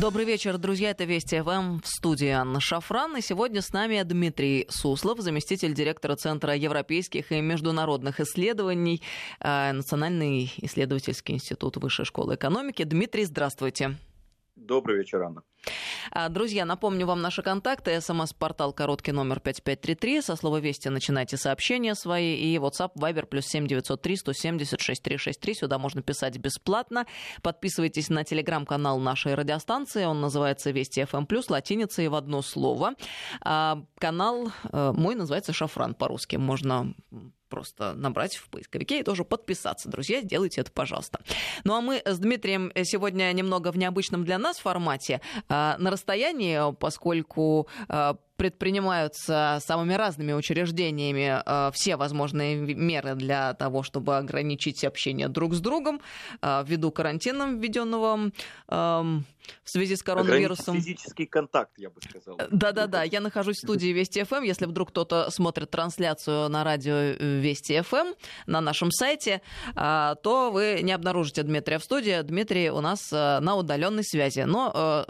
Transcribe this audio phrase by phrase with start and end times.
[0.00, 0.90] Добрый вечер, друзья.
[0.90, 3.16] Это Вести ФМ в студии Анна Шафран.
[3.16, 9.02] И сегодня с нами Дмитрий Суслов, заместитель директора Центра европейских и международных исследований,
[9.40, 12.84] э, Национальный исследовательский институт Высшей школы экономики.
[12.84, 13.96] Дмитрий, здравствуйте.
[14.54, 15.42] Добрый вечер, Анна.
[16.10, 18.00] А, друзья, напомню вам наши контакты.
[18.00, 20.22] СМС-портал короткий номер 5533.
[20.22, 22.34] Со слова «Вести» начинайте сообщения свои.
[22.36, 25.54] И WhatsApp, Viber, плюс 7903 170 6363.
[25.54, 27.06] Сюда можно писать бесплатно.
[27.42, 30.04] Подписывайтесь на телеграм-канал нашей радиостанции.
[30.04, 32.94] Он называется «Вести FM+,» латиницей в одно слово.
[33.40, 36.36] А, канал э, мой называется «Шафран» по-русски.
[36.36, 36.94] Можно
[37.48, 39.88] просто набрать в поисковике и тоже подписаться.
[39.88, 41.20] Друзья, сделайте это, пожалуйста.
[41.64, 45.20] Ну а мы с Дмитрием сегодня немного в необычном для нас формате.
[45.48, 53.82] А, на расстоянии, поскольку а, предпринимаются самыми разными учреждениями э, все возможные меры для того,
[53.82, 56.00] чтобы ограничить общение друг с другом
[56.40, 58.30] э, ввиду карантина, введенного
[58.68, 58.72] э,
[59.64, 60.76] в связи с коронавирусом.
[60.76, 62.36] Физический контакт, я бы сказал.
[62.38, 64.42] Э, да-да-да, я нахожусь в студии Вести ФМ.
[64.42, 68.14] Если вдруг кто-то смотрит трансляцию на радио Вести ФМ
[68.46, 69.42] на нашем сайте,
[69.74, 72.22] э, то вы не обнаружите Дмитрия в студии.
[72.22, 74.40] Дмитрий у нас на удаленной связи.
[74.40, 75.06] Но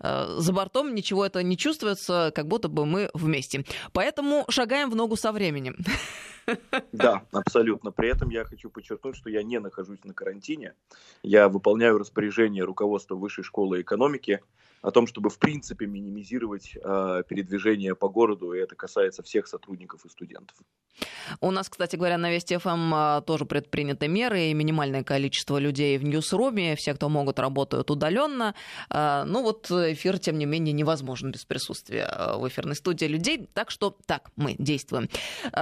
[0.00, 3.64] за бортом ничего это не чувствуется, как будто бы мы вместе.
[3.92, 5.76] Поэтому шагаем в ногу со временем.
[6.92, 7.90] Да, абсолютно.
[7.90, 10.74] При этом я хочу подчеркнуть, что я не нахожусь на карантине.
[11.22, 14.40] Я выполняю распоряжение руководства Высшей школы экономики
[14.84, 20.04] о том, чтобы в принципе минимизировать э, передвижение по городу, и это касается всех сотрудников
[20.04, 20.56] и студентов.
[21.40, 25.98] У нас, кстати говоря, на Вести ФМ а, тоже предприняты меры, и минимальное количество людей
[25.98, 28.54] в Ньюсруме, все, кто могут, работают удаленно.
[28.90, 33.48] А, ну вот эфир, тем не менее, невозможен без присутствия а, в эфирной студии людей,
[33.54, 35.08] так что так мы действуем.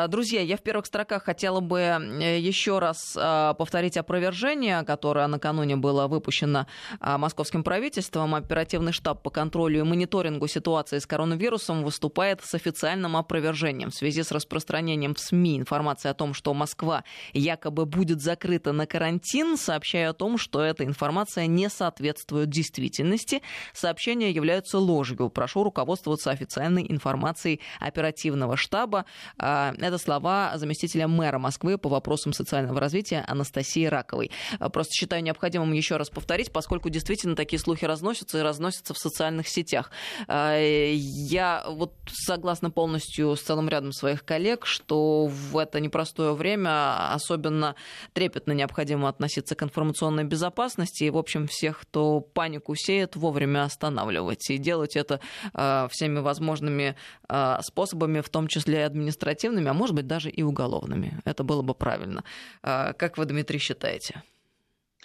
[0.08, 6.08] Друзья, я в первых строках хотела бы э, еще раз повторить опровержение, которое накануне было
[6.08, 6.66] выпущено
[7.00, 8.34] московским правительством.
[8.34, 14.22] Оперативный штаб по контролю и мониторингу ситуации с коронавирусом выступает с официальным опровержением в связи
[14.22, 20.10] с распространением в СМИ информация о том, что Москва якобы будет закрыта на карантин, сообщая
[20.10, 23.42] о том, что эта информация не соответствует действительности.
[23.72, 25.30] Сообщения являются ложью.
[25.30, 29.04] Прошу руководствоваться официальной информацией оперативного штаба.
[29.38, 34.30] А, это слова заместителя мэра Москвы по вопросам социального развития Анастасии Раковой.
[34.58, 38.98] А, просто считаю необходимым еще раз повторить, поскольку действительно такие слухи разносятся и разносятся в
[39.02, 39.90] социальных сетях.
[40.28, 47.12] А, я вот согласна полностью с целым рядом своих коллег, что в это непростое время
[47.12, 47.74] особенно
[48.12, 54.50] трепетно необходимо относиться к информационной безопасности и, в общем, всех, кто панику сеет, вовремя останавливать
[54.50, 55.20] и делать это
[55.54, 56.96] э, всеми возможными
[57.28, 61.20] э, способами, в том числе и административными, а может быть даже и уголовными.
[61.24, 62.24] Это было бы правильно.
[62.62, 64.22] Э, как вы, Дмитрий, считаете?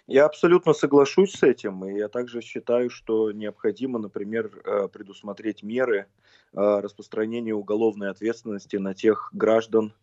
[0.08, 6.08] Я абсолютно соглашусь с этим, и я также считаю, что необходимо, например, э, предусмотреть меры
[6.54, 9.94] э, распространения уголовной ответственности на тех граждан,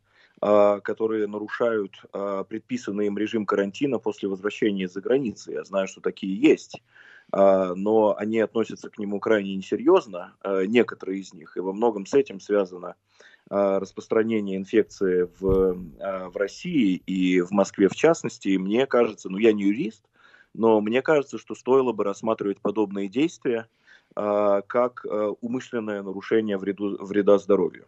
[0.43, 5.53] э, которые нарушают предписанный им режим карантина после возвращения из-за границы.
[5.53, 6.83] Я знаю, что такие есть,
[7.33, 12.39] но они относятся к нему крайне несерьезно, некоторые из них, и во многом с этим
[12.39, 12.95] связано
[13.51, 18.57] распространения инфекции в, а, в России и в Москве в частности.
[18.57, 20.05] Мне кажется, ну я не юрист,
[20.55, 23.69] но мне кажется, что стоило бы рассматривать подобные действия
[24.15, 25.05] а, как
[25.41, 27.87] умышленное нарушение вреду, вреда здоровью.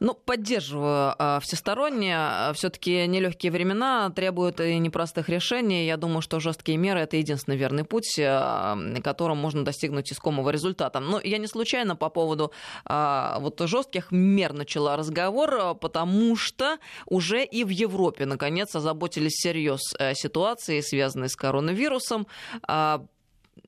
[0.00, 2.16] Ну, поддерживаю э, всесторонне.
[2.54, 5.84] Все-таки нелегкие времена требуют и непростых решений.
[5.86, 11.00] Я думаю, что жесткие меры это единственный верный путь, э, которым можно достигнуть искомого результата.
[11.00, 12.50] Но я не случайно по поводу
[12.88, 19.80] э, вот жестких мер начала разговор, потому что уже и в Европе наконец озаботились всерьез
[19.98, 22.26] э, ситуацией, связанной с коронавирусом.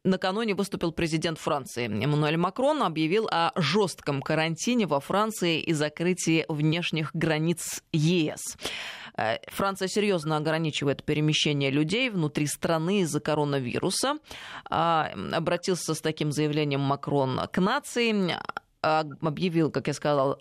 [0.05, 1.87] Накануне выступил президент Франции.
[1.87, 8.41] Эммануэль Макрон объявил о жестком карантине во Франции и закрытии внешних границ ЕС.
[9.17, 14.17] Э, Франция серьезно ограничивает перемещение людей внутри страны из-за коронавируса.
[14.69, 18.37] А, обратился с таким заявлением Макрон к нации
[18.83, 20.39] объявил, как я сказала,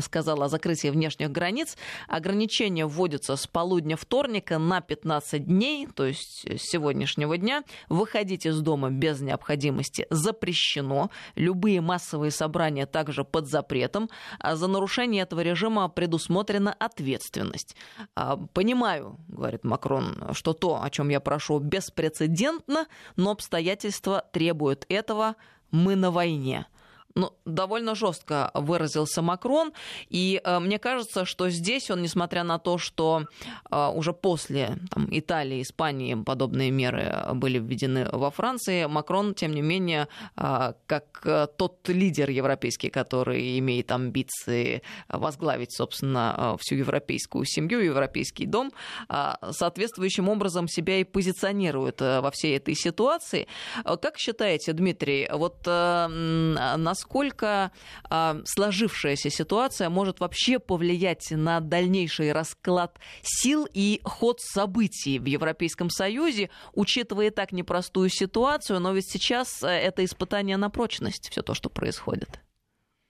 [0.00, 1.76] сказала, о закрытии внешних границ.
[2.08, 7.64] Ограничения вводятся с полудня вторника на 15 дней, то есть с сегодняшнего дня.
[7.88, 11.10] Выходить из дома без необходимости запрещено.
[11.34, 14.08] Любые массовые собрания также под запретом.
[14.38, 17.76] А за нарушение этого режима предусмотрена ответственность.
[18.14, 22.86] А, понимаю, говорит Макрон, что то, о чем я прошу, беспрецедентно,
[23.16, 25.34] но обстоятельства требуют этого.
[25.70, 26.66] Мы на войне.
[27.14, 29.72] Ну, довольно жестко выразился Макрон.
[30.08, 33.24] И э, мне кажется, что здесь он, несмотря на то, что
[33.70, 39.62] э, уже после там, Италии, Испании подобные меры были введены во Франции, Макрон, тем не
[39.62, 47.44] менее, э, как э, тот лидер европейский, который имеет амбиции возглавить, собственно, э, всю европейскую
[47.44, 48.72] семью, европейский дом,
[49.08, 53.46] э, соответствующим образом себя и позиционирует во всей этой ситуации.
[53.84, 57.72] Как считаете, Дмитрий, вот э, насколько
[58.10, 65.90] э, сложившаяся ситуация может вообще повлиять на дальнейший расклад сил и ход событий в Европейском
[65.90, 71.54] Союзе, учитывая так непростую ситуацию, но ведь сейчас э, это испытание на прочность, все то,
[71.54, 72.40] что происходит.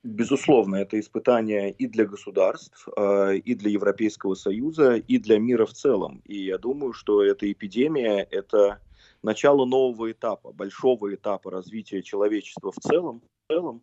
[0.03, 5.73] Безусловно, это испытание и для государств, э, и для Европейского Союза, и для мира в
[5.73, 6.21] целом.
[6.25, 8.79] И я думаю, что эта эпидемия– это
[9.21, 13.21] начало нового этапа, большого этапа развития человечества в целом,
[13.53, 13.81] целом,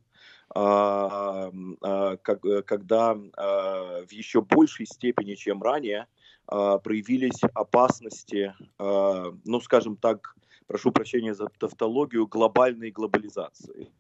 [0.55, 1.51] а,
[1.83, 6.07] а, как, когда а, в еще большей степени, чем ранее,
[6.47, 10.35] проявились опасности, ну, скажем так,
[10.67, 13.93] прошу прощения за тавтологию, глобальной глобализации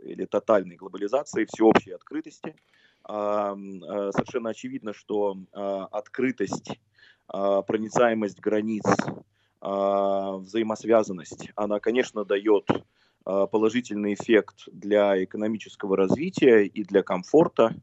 [0.00, 2.56] или тотальной глобализации, всеобщей открытости.
[3.04, 6.80] Совершенно очевидно, что открытость,
[7.26, 8.84] проницаемость границ,
[9.60, 12.66] взаимосвязанность, она, конечно, дает
[13.24, 17.74] положительный эффект для экономического развития и для комфорта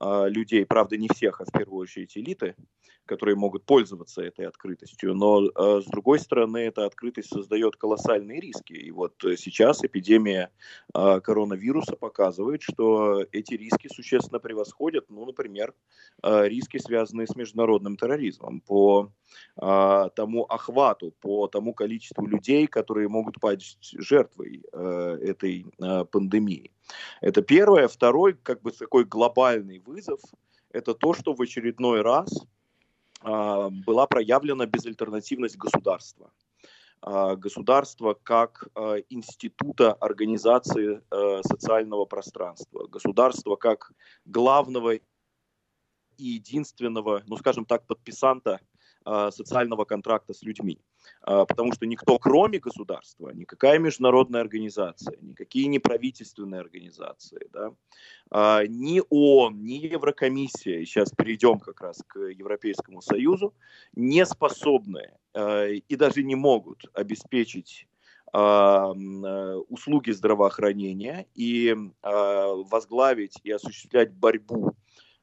[0.00, 2.56] а, людей, правда не всех, а в первую очередь элиты,
[3.04, 5.14] которые могут пользоваться этой открытостью.
[5.14, 8.72] Но, э, с другой стороны, эта открытость создает колоссальные риски.
[8.72, 10.50] И вот сейчас эпидемия
[10.94, 15.74] э, коронавируса показывает, что эти риски существенно превосходят, ну, например,
[16.22, 18.60] риски, связанные с международным терроризмом.
[18.60, 19.12] По
[19.56, 25.66] тому охвату, по тому количеству людей, которые могут пасть жертвой этой
[26.10, 26.72] пандемии.
[27.20, 27.88] Это первое.
[27.88, 30.20] Второй, как бы такой глобальный вызов,
[30.70, 32.30] это то, что в очередной раз
[33.22, 36.32] а, была проявлена безальтернативность государства.
[37.02, 41.02] А, государства как а, института организации
[41.46, 43.92] социального пространства, государства как
[44.24, 45.02] главного и
[46.18, 48.60] единственного, ну скажем так, подписанта
[49.04, 50.78] социального контракта с людьми.
[51.22, 57.72] А, потому что никто, кроме государства, никакая международная организация, никакие неправительственные организации, да,
[58.30, 63.54] а, ни ООН, ни Еврокомиссия, сейчас перейдем как раз к Европейскому Союзу,
[63.94, 67.86] не способны а, и даже не могут обеспечить
[68.32, 71.74] услуги здравоохранения и
[72.04, 74.76] возглавить и осуществлять борьбу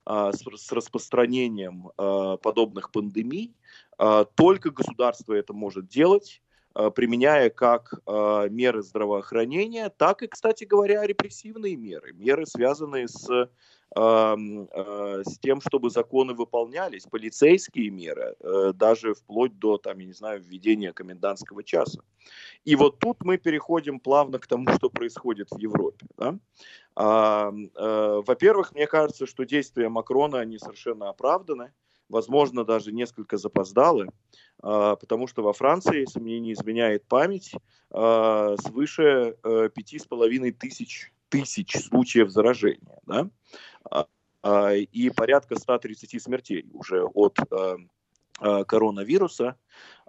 [0.07, 3.53] с распространением подобных пандемий,
[3.97, 6.46] а, только государство это может делать, а,
[6.95, 13.49] применяя как а, меры здравоохранения, так и, кстати говоря, репрессивные меры, меры, связанные с
[13.95, 20.41] с тем, чтобы законы выполнялись, полицейские меры, э, даже вплоть до, там, я не знаю,
[20.41, 22.01] введения комендантского часа.
[22.65, 26.05] И вот тут мы переходим плавно к тому, что происходит в Европе.
[26.17, 26.37] Да?
[26.97, 31.71] Э, во-первых, мне кажется, что действия Макрона, они совершенно оправданы
[32.09, 34.09] возможно, даже несколько запоздалы,
[34.61, 37.51] а, потому что во Франции, если мне не изменяет память,
[37.91, 43.29] а, свыше э, пяти с половиной тысяч, тысяч случаев заражения, да?
[44.43, 47.37] А, и порядка 130 смертей уже от
[48.39, 49.55] коронавируса.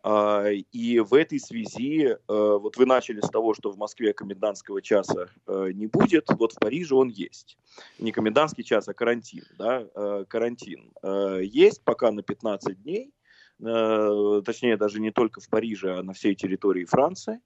[0.03, 4.81] А, и в этой связи, э, вот вы начали с того, что в Москве комендантского
[4.81, 7.59] часа э, не будет, вот в Париже он есть.
[7.99, 9.45] Не комендантский час, а карантин.
[9.59, 9.85] Да?
[9.95, 10.93] Э, карантин
[11.43, 13.13] есть пока на 15 дней,
[13.59, 17.41] точнее даже не только в Париже, а на всей территории Франции.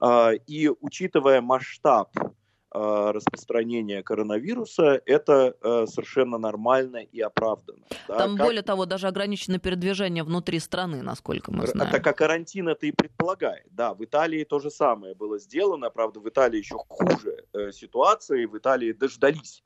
[0.00, 2.30] А, и учитывая масштаб Э,
[2.70, 7.84] распространения коронавируса, это э, совершенно нормально и оправданно.
[8.06, 8.18] Да?
[8.18, 8.46] Там, как...
[8.46, 11.90] более того, даже ограничено передвижение внутри страны, насколько мы знаем.
[11.90, 13.66] Так как карантин это и предполагает.
[13.70, 15.90] Да, в Италии то же самое было сделано.
[15.90, 18.44] Правда, в Италии еще хуже э, ситуации.
[18.44, 19.62] В Италии дождались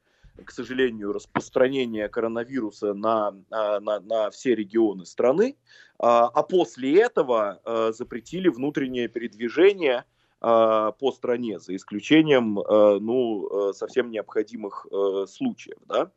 [0.46, 5.56] к сожалению, распространения коронавируса на, на, на все регионы страны,
[5.98, 7.60] а, а после этого
[7.92, 10.04] запретили внутреннее передвижение а,
[10.42, 15.78] по стране, за исключением а, ну, э, совсем необходимых э, случаев.
[15.86, 16.10] Да?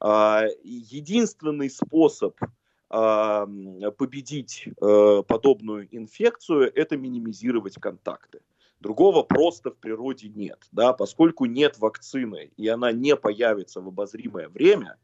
[0.00, 2.36] А, единственный способ
[2.90, 8.40] победить э, подобную инфекцию– это минимизировать контакты.
[8.80, 10.66] Другого просто в природе нет.
[10.72, 10.94] Да?
[10.94, 14.96] Поскольку нет вакцины, и она не появится в обозримое время,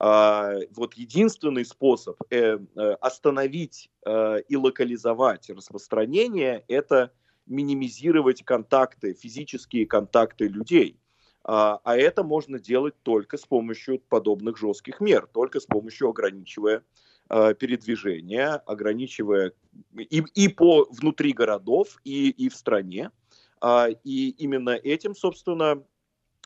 [0.00, 2.20] вот единственный способ
[3.00, 3.90] остановить
[4.48, 7.12] и локализовать распространение– это
[7.50, 10.98] минимизировать контакты, физические контакты людей.
[11.42, 16.84] А, а это можно делать только с помощью подобных жестких мер, только с помощью ограничивая
[17.28, 19.52] а, передвижение, ограничивая
[19.96, 23.10] и, и по внутри городов, и, и в стране.
[23.60, 25.82] А, и именно этим, собственно,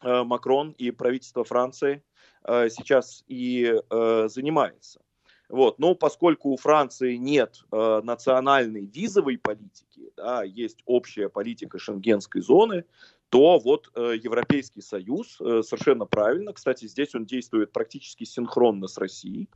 [0.03, 2.03] Макрон и правительство Франции
[2.47, 5.01] сейчас и занимается.
[5.49, 5.79] Вот.
[5.79, 12.85] Но поскольку у Франции нет э, национальной визовой политики, да, есть общая политика шенгенской зоны,
[13.29, 18.97] то вот э, Европейский Союз э, совершенно правильно, кстати, здесь он действует практически синхронно с
[18.97, 19.49] Россией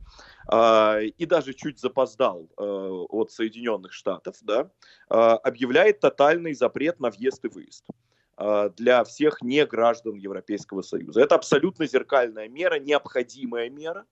[0.51, 4.69] э, и даже чуть запоздал э, от Соединенных Штатов, да,
[5.09, 7.85] э, объявляет тотальный запрет на въезд и выезд
[8.37, 11.21] э, для всех не граждан Европейского Союза.
[11.21, 14.05] Это абсолютно зеркальная мера, необходимая мера,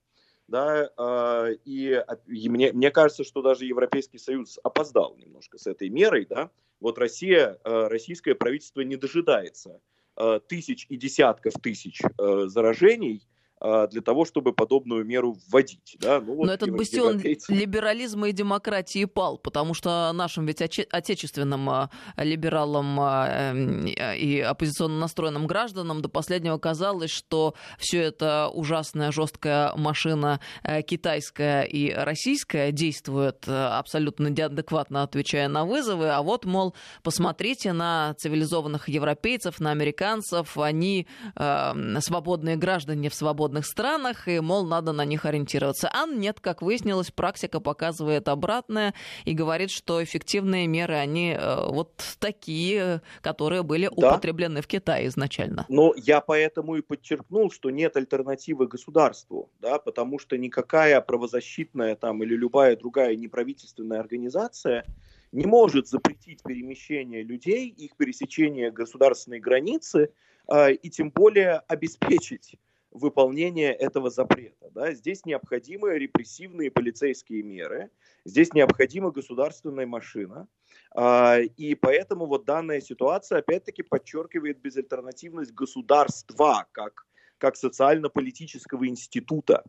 [0.48, 6.26] да, э, и, мне, мне кажется, что даже Европейский Союз опоздал немножко с этой мерой,
[6.26, 6.50] да,
[6.80, 9.82] вот Россия, э, российское правительство не дожидается
[10.16, 15.98] э, тысяч и десятков тысяч заражений, а, для того, чтобы подобную меру вводить.
[16.00, 16.20] Да?
[16.20, 17.54] Ну, вот Но этот бастион европейцы...
[17.54, 25.00] либерализма и демократии пал, потому что нашим ведь отечественным а, либералам а, эм, и оппозиционно
[25.00, 32.72] настроенным гражданам до последнего казалось, что все это ужасная жесткая машина э, китайская и российская
[32.72, 39.72] действует э, абсолютно неадекватно, отвечая на вызовы, а вот, мол, посмотрите на цивилизованных европейцев, на
[39.72, 45.90] американцев, они э, свободные граждане в свободном свободных странах, и, мол, надо на них ориентироваться.
[45.94, 48.94] А нет, как выяснилось, практика показывает обратное
[49.26, 54.10] и говорит, что эффективные меры, они э, вот такие, которые были да.
[54.10, 55.66] употреблены в Китае изначально.
[55.70, 62.24] Но я поэтому и подчеркнул, что нет альтернативы государству, да, потому что никакая правозащитная там
[62.24, 64.84] или любая другая неправительственная организация
[65.32, 70.10] не может запретить перемещение людей, их пересечение государственной границы,
[70.52, 72.58] э, и тем более обеспечить
[72.98, 74.70] выполнения этого запрета.
[74.72, 74.94] Да?
[74.94, 77.90] Здесь необходимы репрессивные полицейские меры,
[78.26, 80.48] здесь необходима государственная машина,
[80.96, 87.06] а, и поэтому вот данная ситуация опять-таки подчеркивает безальтернативность государства как,
[87.38, 89.64] как социально-политического института.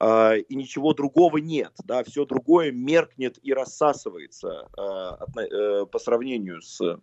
[0.00, 6.62] А, и ничего другого нет, да, все другое меркнет и рассасывается а, э, по сравнению
[6.62, 7.00] с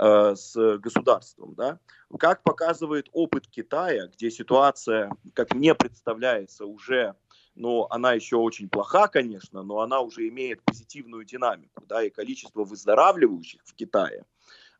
[0.00, 1.54] с государством.
[1.54, 1.78] Да?
[2.18, 7.14] Как показывает опыт Китая, где ситуация, как мне представляется, уже
[7.54, 12.64] но она еще очень плоха, конечно, но она уже имеет позитивную динамику, да, и количество
[12.64, 14.24] выздоравливающих в Китае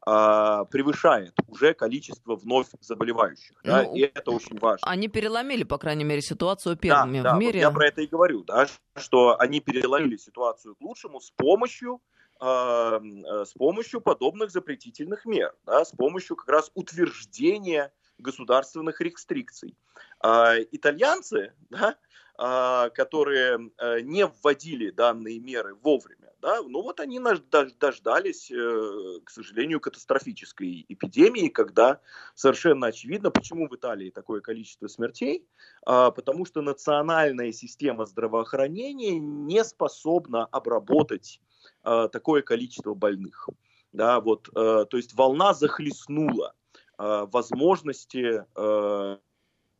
[0.07, 4.89] а, превышает уже количество вновь заболевающих, ну, да, и это очень важно.
[4.89, 7.61] Они переломили, по крайней мере, ситуацию первыми да, да, в мире.
[7.61, 12.00] Вот я про это и говорю, да, что они переломили ситуацию к лучшему с помощью
[12.00, 19.77] Э, с помощью подобных запретительных мер, да, с помощью как раз утверждения государственных рестрикций.
[20.21, 21.97] А, итальянцы, да,
[22.37, 27.21] а, которые э, не вводили данные меры вовремя, да, ну вот они
[27.79, 32.01] дождались, э, к сожалению, катастрофической эпидемии, когда
[32.35, 35.47] совершенно очевидно, почему в Италии такое количество смертей,
[35.85, 41.43] а, потому что национальная система здравоохранения не способна обработать
[41.85, 43.49] э, такое количество больных.
[43.93, 46.55] Да, вот, э, то есть волна захлестнула
[46.99, 49.17] э, возможности э,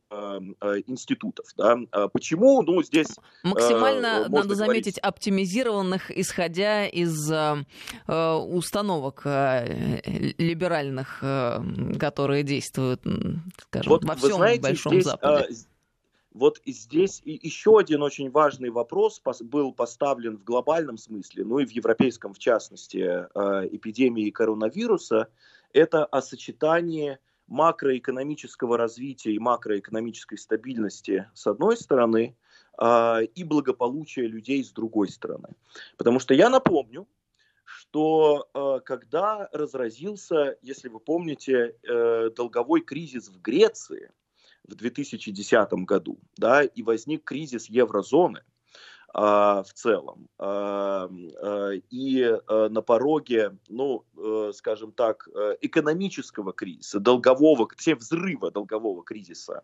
[0.09, 0.39] э,
[0.87, 1.45] институтов.
[1.55, 1.77] Да?
[2.11, 2.61] Почему?
[2.61, 3.15] Ну, здесь...
[3.43, 7.63] Максимально, э, надо заметить, оптимизированных, исходя из э,
[8.07, 10.01] установок э,
[10.37, 11.61] либеральных, э,
[11.97, 13.01] которые действуют,
[13.57, 15.55] скажем, вот, во всем знаете, Большом здесь, Западе.
[16.33, 21.71] Вот здесь еще один очень важный вопрос был поставлен в глобальном смысле, ну и в
[21.71, 25.27] европейском в частности, э, эпидемии коронавируса.
[25.73, 32.37] Это о сочетании макроэкономического развития и макроэкономической стабильности с одной стороны
[32.77, 35.49] э, и благополучия людей с другой стороны.
[35.97, 37.09] Потому что я напомню,
[37.65, 41.75] что э, когда разразился, если вы помните,
[42.37, 44.11] долговой кризис в Греции,
[44.67, 48.43] в 2010 году, да, и возник кризис еврозоны
[49.13, 50.29] а, в целом.
[50.37, 51.09] А,
[51.41, 55.27] а, и а, на пороге, ну, а, скажем так,
[55.61, 59.61] экономического кризиса, долгового, все взрыва долгового кризиса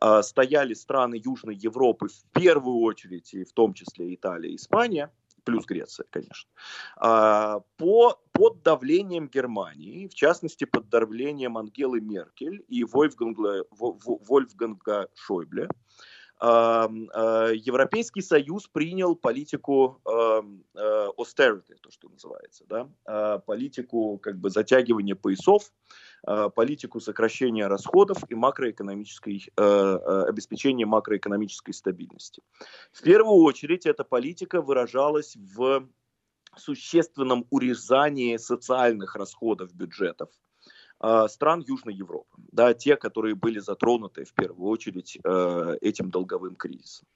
[0.00, 5.10] а, стояли страны Южной Европы в первую очередь, и в том числе Италия Испания–
[5.44, 6.50] плюс Греция, конечно,
[6.96, 8.20] а, по,
[8.62, 15.68] давлением Германии, в частности, под давлением Ангелы Меркель и Вольфганга, Вольфганга Шойбле,
[16.44, 20.00] а, а, Европейский Союз принял политику
[20.74, 25.72] austerity, то, что называется, да, политику как бы затягивания поясов,
[26.26, 32.42] э, политику сокращения расходов и макроэкономической, обеспечения макроэкономической стабильности.
[32.92, 35.86] В первую очередь эта политика выражалась в
[36.60, 40.30] существенном урезании социальных расходов бюджетов
[41.26, 45.16] стран Южной Европы, да, те, которые были затронуты в первую очередь
[45.80, 47.08] этим долговым кризисом.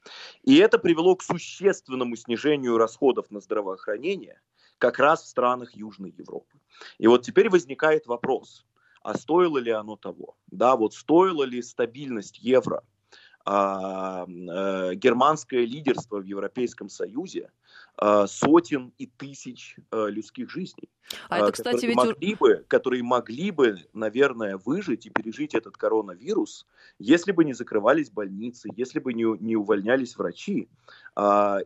[0.42, 4.40] И это привело к существенному снижению расходов на здравоохранение–
[4.78, 6.58] как раз в странах Южной Европы.
[6.98, 8.66] И вот теперь возникает вопрос,
[9.02, 10.36] а стоило ли оно того?
[10.48, 12.95] Да, вот стоило ли стабильность евро, э,
[13.46, 17.50] германское лидерство в Европейском Союзе
[17.98, 20.90] а, сотен и тысяч а, людских жизней.
[21.30, 21.96] А это, кстати, которые ведь...
[21.96, 26.66] Могли бы, которые могли бы, наверное, выжить и пережить этот коронавирус,
[26.98, 30.68] если бы не закрывались больницы, если бы не, не увольнялись врачи,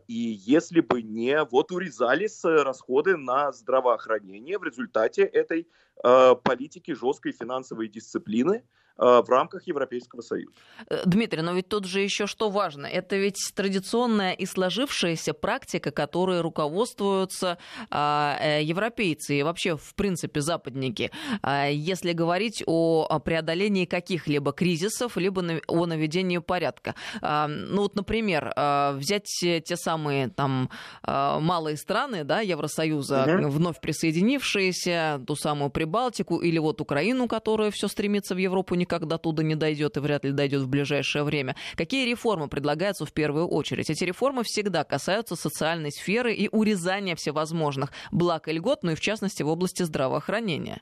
[0.07, 5.67] и если бы не вот урезались расходы на здравоохранение в результате этой
[6.01, 8.63] политики жесткой финансовой дисциплины, Э,
[8.97, 10.51] в рамках Европейского Союза.
[10.87, 12.85] Э, Дмитрий, но ведь тут же еще что важно.
[12.85, 17.57] Это ведь традиционная и сложившаяся практика, которой руководствуются
[17.89, 21.11] а, э, европейцы и вообще, в принципе, западники.
[21.41, 26.95] А, если говорить о преодолении каких-либо кризисов, либо о наведении порядка.
[27.21, 28.53] А, ну вот, например,
[28.95, 30.69] взять те самые там
[31.03, 33.49] малые страны да, Евросоюза, угу.
[33.49, 39.43] вновь присоединившиеся, ту самую Прибалтику, или вот Украину, которая все стремится в Европу, никогда туда
[39.43, 41.55] не дойдет и вряд ли дойдет в ближайшее время.
[41.75, 43.89] Какие реформы предлагаются в первую очередь?
[43.89, 48.99] Эти реформы всегда касаются социальной сферы и урезания всевозможных благ и льгот, ну и в
[48.99, 50.81] частности в области здравоохранения.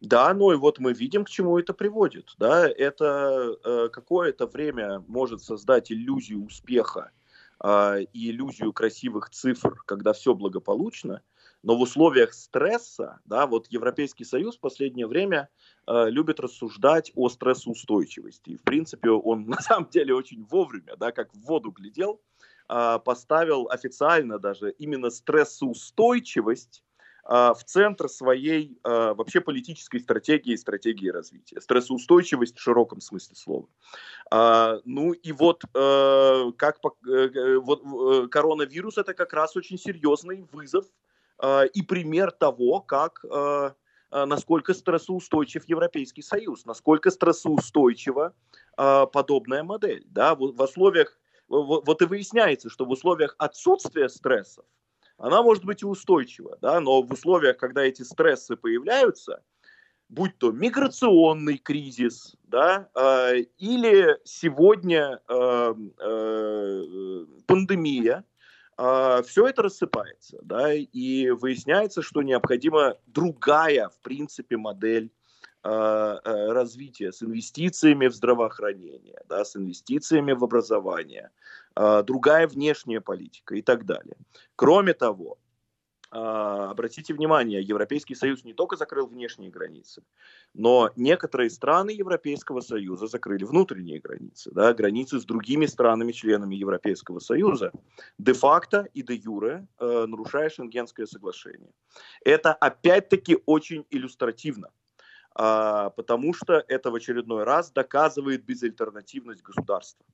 [0.00, 2.34] Да, ну и вот мы видим, к чему это приводит.
[2.38, 7.10] Да, это э, какое-то время может создать иллюзию успеха
[7.64, 11.22] э, и иллюзию красивых цифр, когда все благополучно.
[11.62, 15.48] Но в условиях стресса, да, вот Европейский Союз в последнее время
[15.86, 18.50] э, любит рассуждать о стрессоустойчивости.
[18.50, 22.20] И, в принципе, он на самом деле очень вовремя, да, как в воду глядел,
[22.68, 26.84] э, поставил официально даже именно стрессоустойчивость
[27.24, 31.60] э, в центр своей э, вообще политической стратегии и стратегии развития.
[31.60, 33.68] Стрессоустойчивость в широком смысле слова.
[34.30, 40.46] А, ну и вот, э, как э, вот э, коронавирус это как раз очень серьезный
[40.52, 40.86] вызов
[41.42, 43.70] Э, и пример того, как э,
[44.10, 48.34] э, насколько стрессоустойчив Европейский Союз, насколько стрессоустойчива
[48.76, 50.04] подобная модель.
[50.08, 50.34] Да?
[50.34, 51.18] В, условиях,
[51.48, 54.66] вот и выясняется, что в условиях отсутствия стрессов
[55.16, 56.78] она может быть и устойчива, да?
[56.80, 59.42] но в условиях, когда эти стрессы появляются,
[60.10, 62.90] будь то миграционный кризис, да,
[63.56, 65.22] или сегодня
[67.46, 68.24] пандемия, а,
[68.76, 75.10] все это рассыпается, да, и выясняется, что необходима другая, в принципе, модель
[75.62, 81.30] а, а, развития с инвестициями в здравоохранение, да, с инвестициями в образование,
[81.74, 84.16] другая внешняя политика и так далее.
[84.54, 85.45] Кроме того, а,
[86.10, 90.02] обратите внимание, Европейский Союз не только закрыл внешние границы,
[90.54, 97.72] но некоторые страны Европейского Союза закрыли внутренние границы, да, границы с другими странами-членами Европейского Союза,
[98.18, 101.72] де-факто и де-юре э, нарушая Шенгенское соглашение.
[102.24, 104.70] Это опять-таки очень иллюстративно,
[105.38, 110.06] э, потому что это в очередной раз доказывает безальтернативность государства.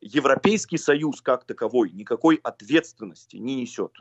[0.00, 3.96] Европейский Союз как таковой никакой ответственности не несет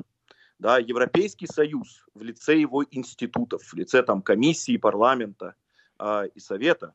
[0.60, 5.56] да, Европейский Союз в лице его институтов, в лице там, комиссии, парламента
[6.00, 6.94] э, и совета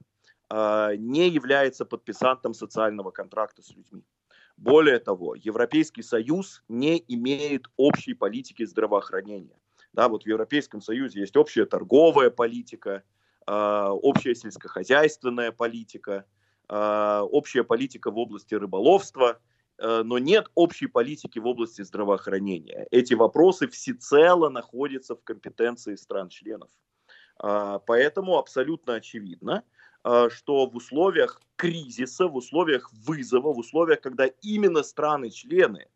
[0.51, 4.05] э, не является подписантом социального контракта с людьми.
[4.57, 9.59] Более того, Европейский Союз не имеет общей политики здравоохранения.
[9.93, 13.05] Да, вот в Европейском Союзе есть общая торговая политика,
[13.47, 16.25] э, общая сельскохозяйственная политика,
[16.69, 19.39] э, общая политика в области рыболовства–
[19.83, 22.87] но нет общей политики в области здравоохранения.
[22.91, 26.71] Эти вопросы всецело находятся в компетенции стран-членов.
[27.39, 29.65] А, поэтому абсолютно очевидно,
[30.05, 35.87] а, что в условиях кризиса, в условиях вызова, в условиях, когда именно страны-члены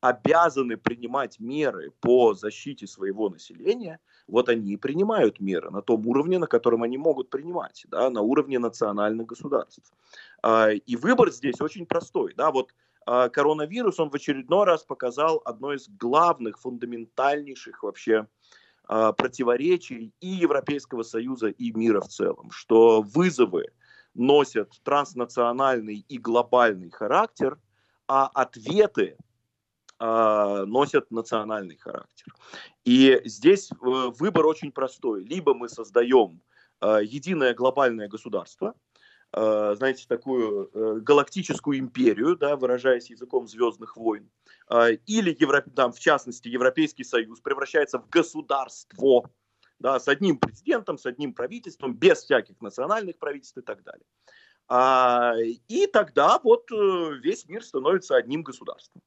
[0.00, 6.38] обязаны принимать меры по защите своего населения, вот они и принимают меры на том уровне,
[6.38, 9.92] на котором они могут принимать, да, на уровне национальных государств.
[10.42, 12.34] А, и выбор здесь очень простой.
[12.34, 12.74] Да, вот
[13.04, 18.26] коронавирус, он в очередной раз показал одно из главных, фундаментальнейших вообще
[18.86, 23.68] а, противоречий и Европейского Союза, и мира в целом, что вызовы
[24.14, 27.58] носят транснациональный и глобальный характер,
[28.06, 29.16] а ответы
[29.98, 32.32] э, носят национальный характер.
[32.84, 35.24] И здесь э, выбор очень простой.
[35.24, 36.40] Либо мы создаем
[36.82, 38.74] единое глобальное государство,
[39.34, 40.70] знаете, такую
[41.02, 44.30] галактическую империю, да, выражаясь языком Звездных войн,
[45.06, 45.64] или, Европ...
[45.74, 49.30] там, в частности, Европейский Союз превращается в государство,
[49.78, 54.06] да, с одним президентом, с одним правительством, без всяких национальных правительств и так далее.
[54.66, 55.34] А,
[55.68, 59.02] и тогда вот э, весь мир становится одним государством.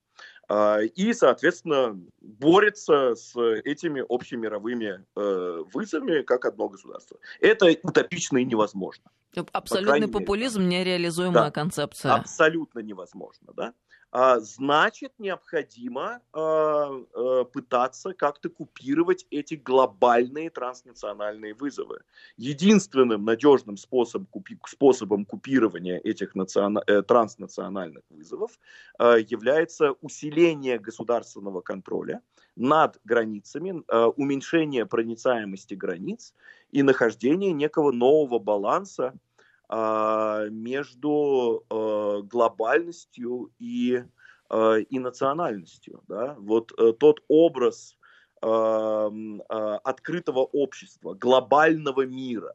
[0.49, 7.17] А, и, соответственно, борется с этими общемировыми э, вызовами как одно государство.
[7.41, 9.03] Это утопично и невозможно.
[9.51, 10.79] Абсолютный популизм, мере.
[10.79, 12.13] нереализуемая да, концепция.
[12.13, 13.73] Абсолютно невозможно, да.
[14.11, 22.01] А, значит, необходимо а, а, пытаться как-то купировать эти глобальные транснациональные вызовы.
[22.37, 24.23] Единственным надежным способ,
[24.65, 28.59] способом купирования этих национа, э, транснациональных вызовов
[28.99, 32.21] является усиление государственного контроля
[32.55, 33.83] над границами,
[34.15, 36.33] уменьшение проницаемости границ
[36.71, 39.13] и нахождение некого нового баланса
[39.69, 44.03] между а, глобальностью и,
[44.49, 46.01] а, и национальностью.
[46.07, 46.35] Да?
[46.39, 47.95] Вот э, тот образ
[48.39, 52.53] открытого общества, глобального мира,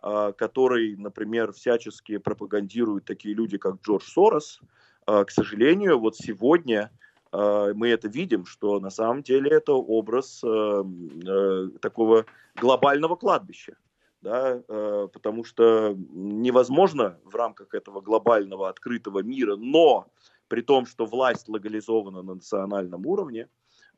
[0.00, 4.58] который, например, всячески пропагандируют такие люди, как Джордж Сорос,
[5.06, 6.90] к сожалению, вот сегодня
[7.30, 13.76] мы это видим, что на самом деле это образ такого глобального кладбища
[14.22, 20.06] да, э, потому что невозможно в рамках этого глобального открытого мира, но
[20.48, 23.48] при том, что власть легализована на национальном уровне,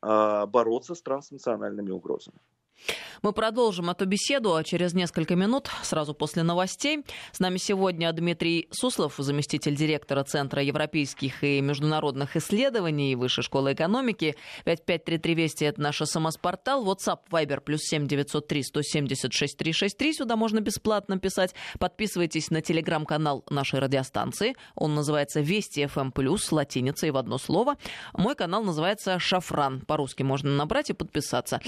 [0.01, 2.39] э, бороться с транснациональными угрозами.
[3.25, 7.03] Мы продолжим эту беседу через несколько минут, сразу после новостей.
[7.31, 14.35] С нами сегодня Дмитрий Суслов, заместитель директора Центра европейских и международных исследований Высшей школы экономики.
[14.65, 16.85] 5533 Вести– это наш СМС-портал.
[16.85, 20.13] WhatsApp, Viber, плюс 7 903 176 363.
[20.13, 21.55] Сюда можно бесплатно писать.
[21.79, 24.55] Подписывайтесь на телеграм-канал нашей радиостанции.
[24.75, 27.77] Он называется Вести ФМ+, плюс, латиницей в одно слово.
[28.13, 29.81] Мой канал называется Шафран.
[29.81, 31.59] По-русски можно набрать и подписаться.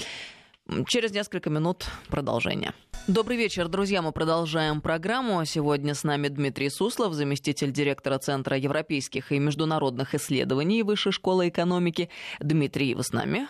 [0.86, 2.74] Через несколько минут продолжение.
[3.06, 4.02] Добрый вечер, друзья.
[4.02, 5.42] Мы продолжаем программу.
[5.46, 12.10] Сегодня с нами Дмитрий Суслов, заместитель директора Центра европейских и международных исследований Высшей школы экономики.
[12.38, 13.48] Дмитрий, вы с нами?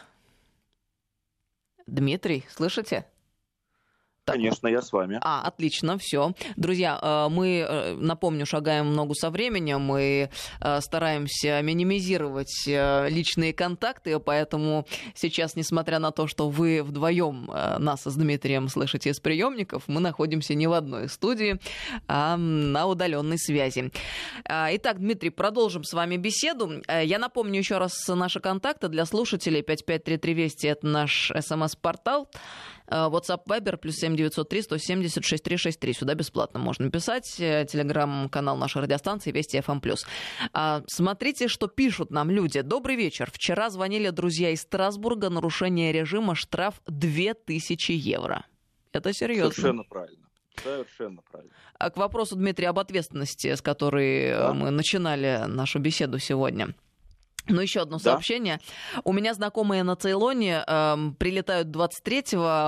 [1.88, 3.04] Дмитрий, слышите?
[4.32, 5.18] Конечно, я с вами.
[5.22, 6.32] А, отлично, все.
[6.56, 14.18] Друзья, э, мы, э, напомню, шагаем много со временем, мы э, стараемся минимизировать личные контакты,
[14.18, 20.00] поэтому сейчас, несмотря на то, что вы вдвоем нас с Дмитрием слышите из приемников, мы
[20.00, 21.58] находимся не в одной студии,
[22.06, 23.90] а на удаленной связи.
[24.44, 26.82] Итак, Дмитрий, продолжим с вами беседу.
[26.88, 29.62] Я напомню еще раз наши контакты для слушателей.
[29.62, 32.28] 5533 Вести— это наш смс-портал.
[32.90, 35.92] Э, WhatsApp Viber плюс 7903 176 363.
[35.92, 37.38] Сюда бесплатно можно писать.
[37.38, 39.80] Э, телеграм-канал нашей радиостанции Вести FM+.
[40.52, 42.60] А, смотрите, что пишут нам люди.
[42.62, 43.30] Добрый вечер.
[43.32, 45.30] Вчера звонили друзья из Страсбурга.
[45.30, 48.44] Нарушение режима штраф 2000 евро.
[48.92, 49.52] Это серьезно.
[49.52, 50.28] Совершенно правильно.
[50.62, 51.52] Совершенно правильно.
[51.78, 54.54] А к вопросу, Дмитрий, об ответственности, с которой э, да.
[54.54, 56.74] мы начинали нашу беседу сегодня.
[57.48, 58.60] Ну, еще одно сообщение.
[58.94, 59.02] Да.
[59.04, 62.24] У меня знакомые на Цейлоне э, прилетают 23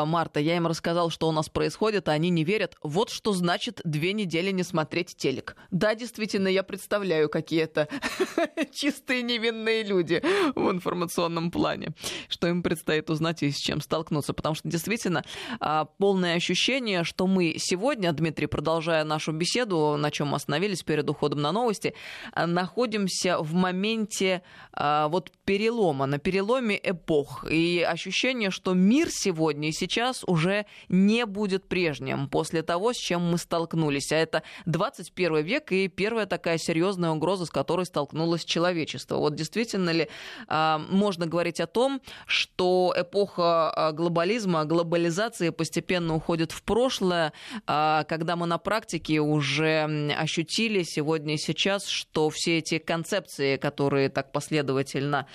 [0.06, 0.40] марта.
[0.40, 2.76] Я им рассказал, что у нас происходит, а они не верят.
[2.82, 5.56] Вот что значит две недели не смотреть телек.
[5.70, 7.88] Да, действительно, я представляю, какие это
[8.72, 10.22] чистые невинные люди
[10.54, 11.90] в информационном плане.
[12.28, 14.32] Что им предстоит узнать и с чем столкнуться.
[14.32, 15.24] Потому что действительно
[15.60, 21.08] э, полное ощущение, что мы сегодня, Дмитрий, продолжая нашу беседу, на чем мы остановились перед
[21.08, 21.94] уходом на новости,
[22.34, 24.42] э, находимся в моменте
[24.76, 27.44] вот перелома, на переломе эпох.
[27.50, 33.22] И ощущение, что мир сегодня и сейчас уже не будет прежним после того, с чем
[33.22, 34.12] мы столкнулись.
[34.12, 39.16] А это 21 век и первая такая серьезная угроза, с которой столкнулось человечество.
[39.16, 40.08] Вот действительно ли
[40.46, 47.32] а, можно говорить о том, что эпоха а, глобализма, глобализации постепенно уходит в прошлое,
[47.66, 54.32] когда мы на практике уже ощутили сегодня и сейчас, что все эти концепции, которые так
[54.32, 55.26] последовательно последовательно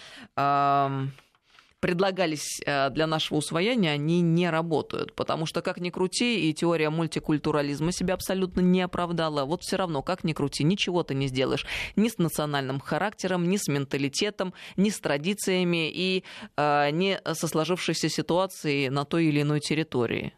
[1.81, 5.13] предлагались э, для нашего усвоения, они не работают.
[5.13, 9.45] Потому что, как ни крути, и теория мультикультурализма себя абсолютно не оправдала.
[9.45, 11.63] Вот все равно, как ни крути, ничего ты не сделаешь.
[11.95, 16.23] Ни с национальным характером, ни с менталитетом, ни с традициями и
[16.57, 20.33] э, ни со сложившейся ситуацией на той или иной территории.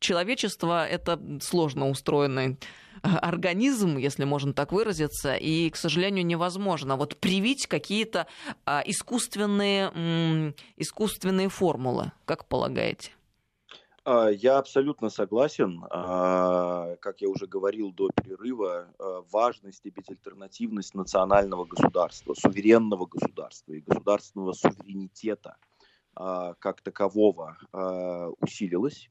[0.00, 2.56] Человечество— это сложно устроенный
[3.02, 8.26] организм, если можно так выразиться, и, к сожалению, невозможно вот привить какие-то
[8.64, 13.12] а, искусственные, искусственные формулы, как полагаете?
[14.06, 15.84] А, я абсолютно согласен.
[15.90, 23.72] А, как я уже говорил до перерыва, а, важность и безальтернативность национального государства, суверенного государства
[23.72, 25.56] и государственного суверенитета
[26.60, 27.58] как такового
[28.40, 29.10] усилилась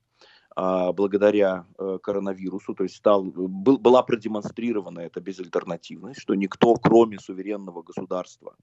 [0.55, 7.81] благодаря э, коронавирусу, то есть стал, был, была продемонстрирована эта безальтернативность, что никто, кроме суверенного
[7.83, 8.55] государства,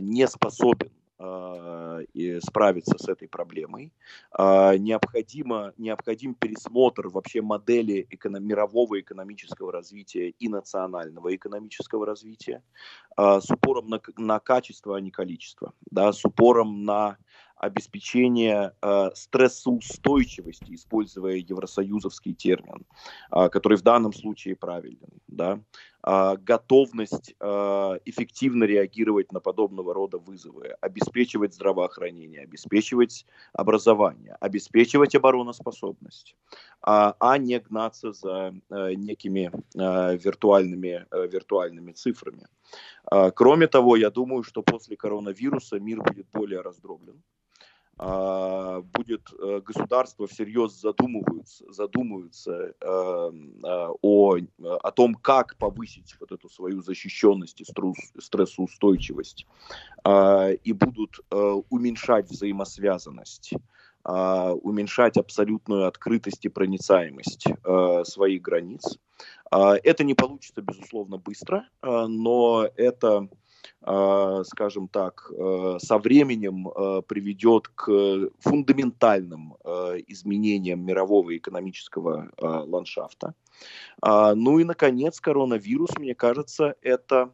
[0.00, 2.00] не способен а,
[2.40, 3.92] справиться с этой проблемой.
[4.32, 12.64] А, необходимо, необходим пересмотр вообще модели эконом, мирового экономического развития и национального экономического развития
[13.16, 17.16] а, с упором на, на качество, а не количество, да, с упором на
[17.64, 22.84] обеспечение э, стрессоустойчивости, используя евросоюзовский термин,
[23.32, 25.60] э, который в данном случае правилен, да,
[26.06, 36.36] э, готовность э, эффективно реагировать на подобного рода вызовы, обеспечивать здравоохранение, обеспечивать образование, обеспечивать обороноспособность,
[36.52, 42.46] э, а не гнаться за э, некими э, виртуальными, э, виртуальными цифрами.
[43.10, 47.22] Э, кроме того, я думаю, что после коронавируса мир будет более раздроблен.
[47.96, 56.32] А, будет э, государство всерьез задумываются, задумываются э, э, о, о том, как повысить вот
[56.32, 57.64] эту свою защищенность и
[58.18, 59.46] стрессоустойчивость,
[60.02, 61.20] а, и будут
[61.70, 63.52] уменьшать взаимосвязанность
[64.06, 67.46] уменьшать абсолютную открытость и проницаемость
[68.02, 68.98] своих границ.
[69.50, 73.30] Это не получится, безусловно, быстро, но это
[74.44, 79.56] скажем так, э, со временем э, приведет к фундаментальным
[80.06, 83.34] изменениям мирового экономического ландшафта.
[84.00, 87.32] А, ну и, наконец, коронавирус, мне кажется, это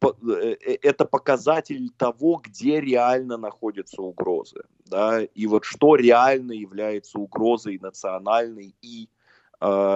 [0.00, 4.62] это показатель того, где реально находятся угрозы.
[4.86, 5.22] Да?
[5.22, 9.21] И вот что реально является угрозой национальной и а,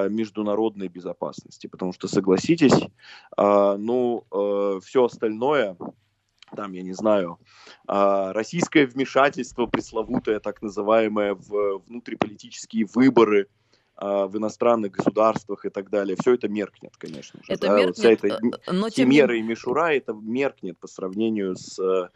[0.08, 1.66] международной безопасности.
[1.66, 2.78] Потому что, согласитесь,
[3.36, 5.76] а, ну, э, все остальное,
[6.54, 7.38] там, я не знаю,
[7.86, 13.48] а, российское вмешательство пресловутое, так называемое, в внутриполитические выборы–
[13.98, 16.18] в иностранных государствах и так далее.
[16.20, 17.46] Все это меркнет, конечно же.
[17.50, 17.78] Это да?
[17.78, 19.36] меркнет, вот вся эта э, химера тем...
[19.36, 22.08] и мишура, это меркнет по сравнению с Э,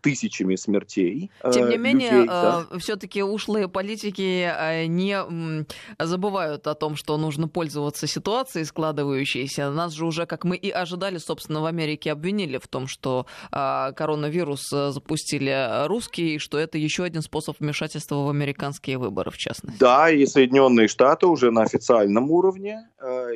[0.00, 1.30] тысячами смертей.
[1.42, 2.66] Э, Тем не менее, людей, да.
[2.70, 5.66] Э, все-таки ушлые политики не
[5.98, 9.70] забывают о том, что нужно пользоваться ситуацией складывающейся.
[9.70, 14.68] Нас же уже, как мы и ожидали, собственно, в Америке обвинили в том, что коронавирус
[14.68, 19.78] запустили русские, и что это еще один способ вмешательства в американские выборы, в частности.
[19.78, 22.88] Да, и Соединенные Штаты уже на официальном уровне,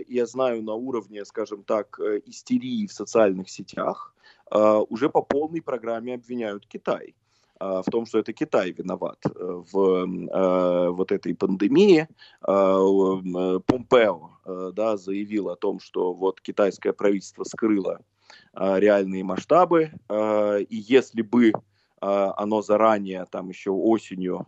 [0.09, 4.13] я знаю, на уровне, скажем так, истерии в социальных сетях,
[4.51, 7.15] уже по полной программе обвиняют Китай
[7.61, 12.09] а, в том, что это Китай виноват э, в э, вот этой пандемии.
[12.47, 14.31] Э, Помпео
[14.73, 18.01] да, заявил о том, что вот китайское правительство скрыло
[18.53, 21.53] реальные масштабы, и если бы
[22.01, 24.47] оно заранее, там еще осенью,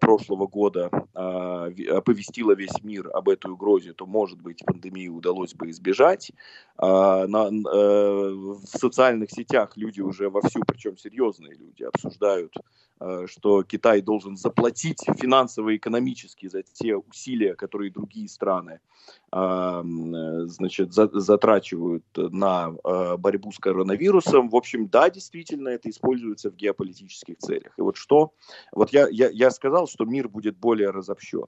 [0.00, 5.70] прошлого года а, оповестила весь мир об этой угрозе, то, может быть, пандемии удалось бы
[5.70, 6.30] избежать.
[6.76, 12.54] А, на, э, в социальных сетях люди уже вовсю, причем серьезные люди, обсуждают,
[13.26, 18.80] что Китай должен заплатить финансово-экономически за те усилия, которые другие страны
[19.30, 22.70] значит, затрачивают на
[23.18, 24.48] борьбу с коронавирусом.
[24.48, 27.74] В общем, да, действительно, это используется в геополитических целях.
[27.76, 28.32] И вот что,
[28.72, 31.46] вот я, я, я сказал, что мир будет более разобщен.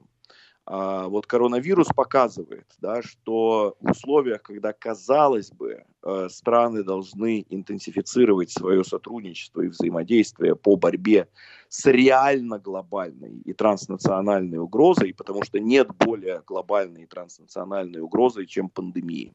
[0.65, 5.83] А, вот коронавирус показывает, да, что в условиях, когда, казалось бы,
[6.29, 11.27] страны должны интенсифицировать свое сотрудничество и взаимодействие по борьбе
[11.67, 18.69] с реально глобальной и транснациональной угрозой, потому что нет более глобальной и транснациональной угрозы, чем
[18.69, 19.33] пандемия.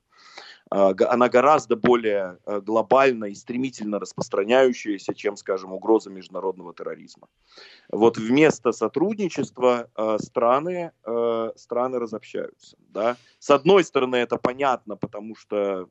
[0.71, 7.29] А, она гораздо более э, глобальна и стремительно распространяющаяся, чем, скажем, угроза международного терроризма.
[7.91, 12.77] Вот вместо сотрудничества э, страны, э, страны разобщаются.
[12.89, 13.17] Да?
[13.39, 15.89] С одной стороны, это понятно, потому что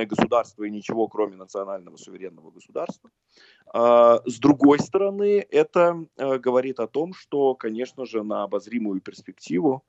[0.00, 3.10] национальное государство и ничего, кроме национального суверенного государства.
[3.72, 9.84] А, с другой стороны, это говорит о том, что, конечно же, на обозримую перспективу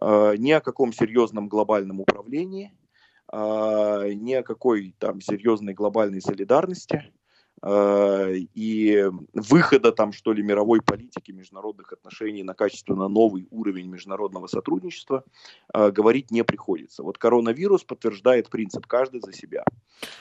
[0.00, 2.72] ни о каком серьезном глобальном управлении–
[3.26, 7.23] а, ни о какой там серьезной глобальной солидарности Э,
[7.62, 15.24] и выхода там, что ли, мировой политики, международных отношений на качественно новый уровень международного сотрудничества
[15.72, 17.02] э, говорить не приходится.
[17.02, 19.64] Вот коронавирус подтверждает принцип «каждый за себя».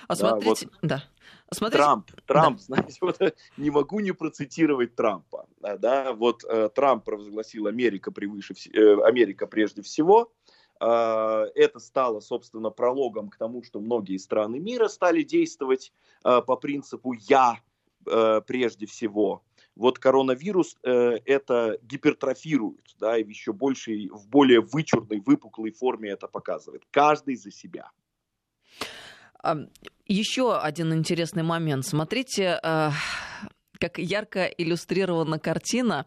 [0.07, 1.03] А да, смотрите, вот да.
[1.51, 2.63] Смотрите, Трамп, Трамп, да.
[2.65, 3.19] знаете, вот
[3.57, 5.47] не могу не процитировать Трампа.
[5.59, 8.53] Да, вот э, Трамп провозгласил Америка превыше,
[9.03, 10.31] Америка прежде всего,
[10.79, 17.13] это стало, собственно, прологом к тому, что многие страны мира стали действовать а, по принципу
[17.13, 17.59] «я»
[18.05, 19.43] а, прежде всего.
[19.75, 26.11] Вот коронавирус э, это гипертрофирует, да, и в еще большей, в более вычурной, выпуклой форме
[26.11, 26.83] это показывает.
[26.91, 27.89] Каждый за себя.
[30.05, 31.85] Еще один интересный момент.
[31.85, 32.59] Смотрите,
[33.83, 36.05] как ярко иллюстрирована картина,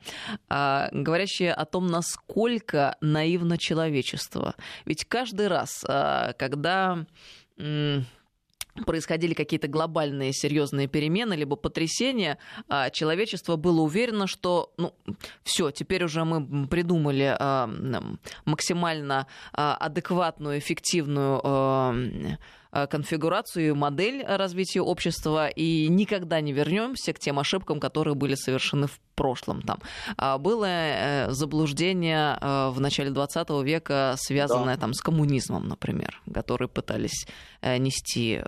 [0.48, 4.54] а, говорящая о том, насколько наивно человечество.
[4.86, 7.04] Ведь каждый раз, а, когда
[8.86, 14.94] происходили какие-то глобальные серьезные перемены либо потрясения, а, человечество было уверено, что ну,
[15.42, 17.36] все, теперь уже мы придумали
[18.46, 22.38] максимально адекватную, эффективную
[22.90, 28.86] конфигурацию и модель развития общества и никогда не вернемся к тем ошибкам, которые были совершены
[28.86, 29.62] в прошлом.
[29.62, 29.78] Там
[30.18, 34.80] а, было э, заблуждение э, в начале 20 века, связанное да.
[34.82, 37.26] там с коммунизмом, например, который пытались
[37.62, 38.40] нести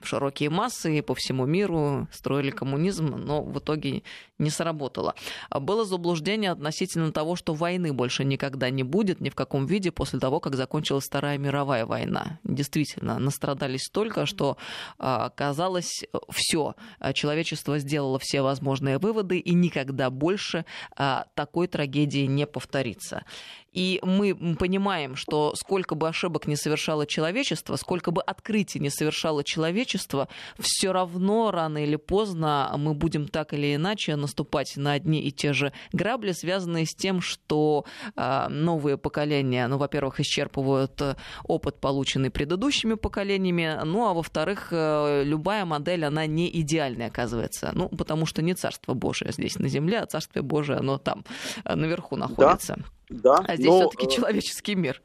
[0.00, 4.02] в широкие массы и по всему миру строили коммунизм, но в итоге
[4.38, 5.14] не сработало.
[5.50, 10.20] Было заблуждение относительно того, что войны больше никогда не будет ни в каком виде после
[10.20, 12.38] того, как закончилась Вторая мировая война.
[12.44, 13.18] Действительно,
[13.48, 14.56] настрадались столько, что
[14.98, 16.74] а, казалось все,
[17.14, 20.64] человечество сделало все возможные выводы и никогда больше
[20.96, 23.24] а, такой трагедии не повторится.
[23.72, 29.44] И мы понимаем, что сколько бы ошибок не совершало человечество, сколько бы открытий не совершало
[29.44, 35.30] человечество, все равно рано или поздно мы будем так или иначе наступать на одни и
[35.30, 37.84] те же грабли, связанные с тем, что
[38.48, 45.64] новые поколения, ну, во-первых, исчерпывают э, опыт, полученный предыдущими поколениями, ну, а во-вторых, э, любая
[45.64, 47.70] модель, она не идеальная, оказывается.
[47.74, 51.24] Ну, потому что не Царство Божие здесь на земле, а Царствие Божие, оно там
[51.64, 52.76] э, наверху находится.
[52.76, 52.84] Да.
[53.10, 55.02] Да, а здесь все-таки э, человеческий мир.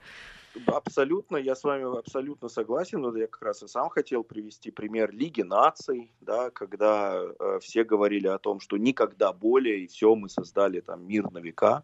[0.68, 3.02] Абсолютно, я с вами абсолютно согласен.
[3.02, 7.84] Вот я как раз и сам хотел привести пример Лиги наций, да, когда э, все
[7.84, 11.84] говорили о том, что никогда более, и все, мы создали там мир на века.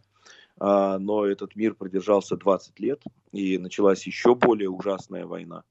[0.60, 5.64] Э, но этот мир продержался 20 лет, и началась еще более ужасная война.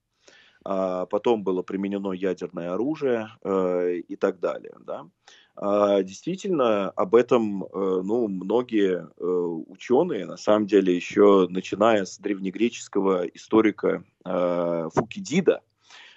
[0.64, 4.74] А потом было применено ядерное оружие э, и так далее.
[4.80, 5.08] Да.
[5.56, 12.18] А, действительно, об этом э, ну, многие э, ученые, на самом деле, еще начиная с
[12.18, 15.62] древнегреческого историка Фукидида,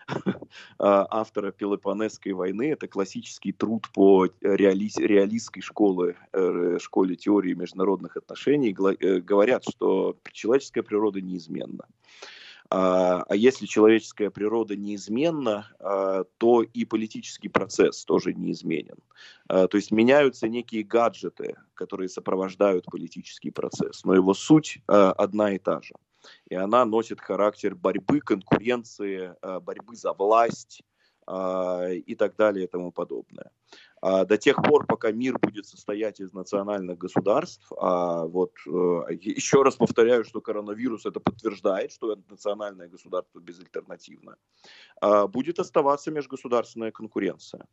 [0.79, 2.71] автора Пелопонесской войны.
[2.71, 4.89] Это классический труд по реали...
[4.97, 6.17] реалистской школе,
[6.79, 8.73] школе теории международных отношений.
[8.73, 11.85] Говорят, что человеческая природа неизменна.
[12.73, 18.95] А, а если человеческая природа неизменна, а, то и политический процесс тоже неизменен.
[19.49, 25.59] А, то есть меняются некие гаджеты, которые сопровождают политический процесс, но его суть одна и
[25.59, 25.93] та же.
[26.47, 30.81] И она носит характер борьбы, конкуренции, борьбы за власть,
[31.29, 33.51] и так далее и тому подобное.
[34.01, 38.71] А до тех пор, пока мир будет состоять из национальных государств, а вот э,
[39.21, 44.37] еще раз повторяю, что коронавирус это подтверждает, что национальное государство безальтернативно,
[44.99, 47.67] а, будет оставаться межгосударственная конкуренция.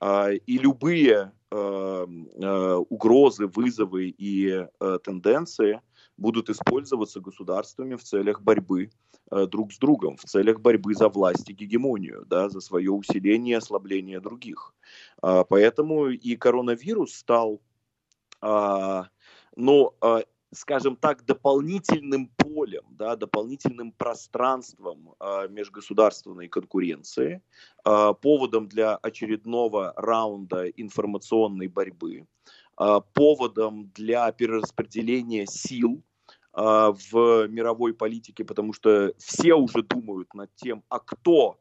[0.00, 4.66] А, и любые э, э, угрозы, вызовы и
[5.04, 5.80] тенденции
[6.18, 8.90] будут использоваться государствами в целях борьбы
[9.30, 13.58] друг с другом, в целях борьбы за власть и гегемонию, да, за свое усиление и
[13.58, 14.74] ослабление других.
[15.22, 17.60] А, поэтому и коронавирус стал,
[18.40, 19.08] а,
[19.54, 25.14] ну, а, скажем так, дополнительным полем, да, дополнительным пространством
[25.50, 27.42] межгосударственной конкуренции,
[27.84, 32.26] поводом для очередного раунда информационной борьбы,
[33.12, 36.02] поводом для перераспределения сил
[36.58, 41.60] в мировой политике, потому что все уже думают над тем, а кто,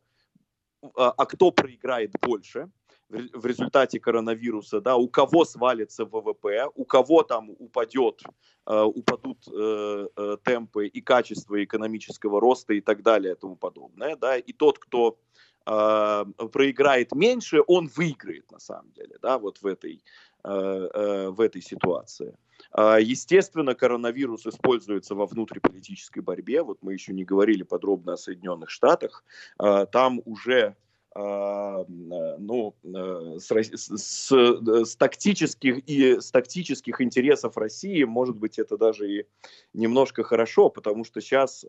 [0.95, 2.71] а кто проиграет больше,
[3.09, 8.21] в результате коронавируса, да, у кого свалится ВВП, у кого там упадет,
[8.65, 14.15] э, упадут э, э, темпы и качество экономического роста и так далее и тому подобное,
[14.15, 15.17] да, и тот, кто
[15.65, 20.01] проиграет меньше, он выиграет на самом деле, да, вот в этой,
[20.45, 22.37] э, в этой ситуации.
[22.71, 26.63] А, естественно, коронавирус используется во внутриполитической борьбе.
[26.63, 29.23] Вот мы еще не говорили подробно о Соединенных Штатах.
[29.57, 30.75] А, там уже
[31.19, 32.75] ну,
[33.39, 39.25] с, с, с, тактических и с тактических интересов России, может быть, это даже и
[39.73, 41.65] немножко хорошо, потому что сейчас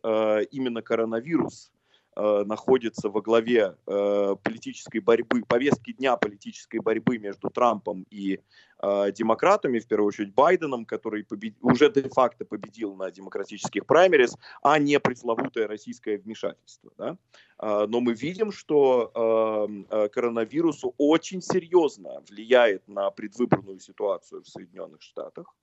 [0.51, 1.71] именно коронавирус
[2.19, 8.41] Э, находится во главе э, политической борьбы, повестки дня политической борьбы между Трампом и
[8.83, 11.55] э, демократами, в первую очередь Байденом, который побед...
[11.61, 16.91] уже де-факто победил на демократических праймерис, а не пресловутое российское вмешательство.
[16.99, 17.17] Да?
[17.61, 24.49] Э, но мы видим, что э, э, коронавирус очень серьезно влияет на предвыборную ситуацию в
[24.49, 25.55] Соединенных Штатах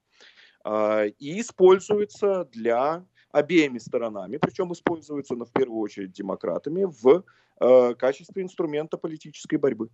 [0.63, 3.03] э, и используется для
[3.35, 7.23] обеими сторонами, причем используется, но в первую очередь демократами, в
[7.59, 9.89] э, качестве инструмента политической борьбы.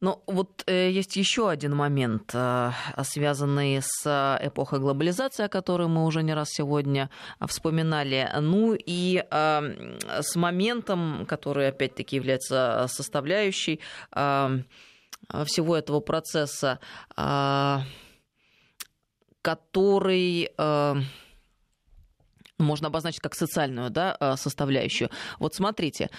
[0.00, 2.70] Но вот э, есть еще один момент, э,
[3.02, 7.08] связанный с эпохой глобализации, о которой мы уже не раз сегодня
[7.46, 8.28] вспоминали.
[8.40, 13.80] Ну и э, с моментом, который опять-таки является составляющей
[14.14, 14.58] э,
[15.46, 16.78] всего этого процесса,
[17.16, 17.78] э,
[19.40, 20.50] который...
[20.58, 20.96] Э,
[22.58, 25.10] можно обозначить как социальную да, э, составляющую.
[25.38, 26.10] Вот смотрите,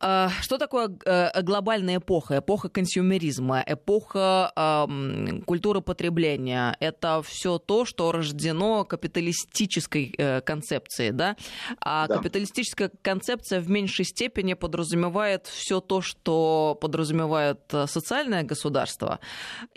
[0.00, 2.38] что такое э, глобальная эпоха?
[2.38, 6.74] Эпоха консюмеризма, эпоха э, культуры потребления.
[6.80, 11.10] Это все то, что рождено капиталистической э, концепцией.
[11.10, 11.36] Да?
[11.80, 12.16] А да.
[12.16, 19.20] капиталистическая концепция в меньшей степени подразумевает все то, что подразумевает социальное государство.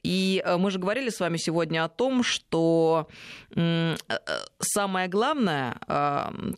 [0.04, 3.10] И мы же говорили с вами сегодня о том, что
[3.56, 3.96] э,
[4.60, 5.78] самое главное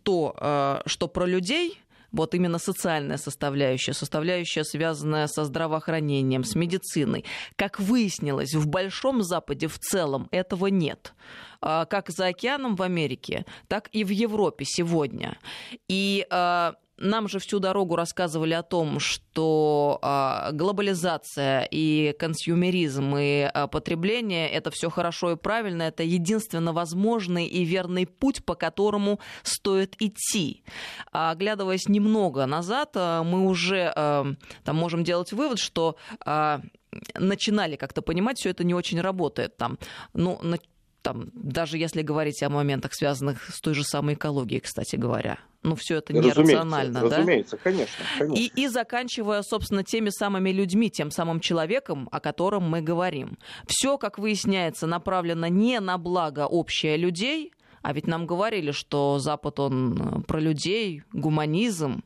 [0.04, 1.80] то, что про людей
[2.16, 7.26] вот именно социальная составляющая, составляющая, связанная со здравоохранением, с медициной.
[7.56, 11.14] Как выяснилось, в Большом Западе в целом этого нет
[11.62, 15.38] а, как за океаном в Америке, так и в Европе сегодня.
[15.88, 23.50] И а, нам же всю дорогу рассказывали о том, что э, глобализация и консюмеризм и
[23.54, 29.20] э, потребление это все хорошо и правильно, это единственно возможный и верный путь, по которому
[29.44, 30.64] стоит идти.
[31.12, 34.26] А, оглядываясь немного назад, э, мы уже э,
[34.64, 36.60] там можем делать вывод, что э,
[37.16, 39.58] начинали как-то понимать, все это не очень работает.
[39.58, 39.78] Там,
[40.14, 40.40] ну,
[41.02, 45.38] там, даже если говорить о моментах, связанных с той же самой экологией, кстати говоря.
[45.66, 47.18] Ну, все это нерационально, разумеется, да?
[47.18, 48.06] Разумеется, конечно.
[48.20, 48.40] конечно.
[48.40, 53.40] И, и заканчивая, собственно, теми самыми людьми, тем самым человеком, о котором мы говорим.
[53.68, 57.52] Все, как выясняется, направлено не на благо общее людей,
[57.82, 62.04] а ведь нам говорили, что Запад, он про людей, гуманизм,